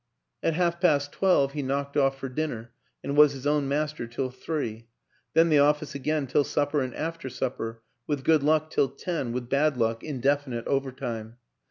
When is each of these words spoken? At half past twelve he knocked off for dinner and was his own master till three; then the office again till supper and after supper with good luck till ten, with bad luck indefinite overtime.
At 0.41 0.55
half 0.55 0.81
past 0.81 1.11
twelve 1.11 1.51
he 1.53 1.61
knocked 1.61 1.95
off 1.95 2.17
for 2.17 2.27
dinner 2.27 2.71
and 3.03 3.15
was 3.15 3.33
his 3.33 3.45
own 3.45 3.67
master 3.67 4.07
till 4.07 4.31
three; 4.31 4.87
then 5.35 5.49
the 5.49 5.59
office 5.59 5.93
again 5.93 6.25
till 6.25 6.43
supper 6.43 6.81
and 6.81 6.95
after 6.95 7.29
supper 7.29 7.83
with 8.07 8.23
good 8.23 8.41
luck 8.41 8.71
till 8.71 8.89
ten, 8.89 9.31
with 9.31 9.47
bad 9.47 9.77
luck 9.77 10.03
indefinite 10.03 10.65
overtime. 10.65 11.37